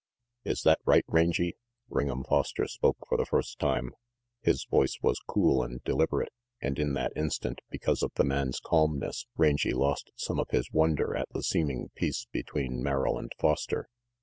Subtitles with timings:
[0.43, 1.53] "Is that right, Rangy?"
[1.87, 3.91] Ring'em Foster spoke for the first time.
[4.41, 9.27] His voice was cool and deliberate, and in that instant, because of the man's calmness,
[9.37, 13.89] Rangy lost some of his wonder at the seeming peace between Merrill and Foster.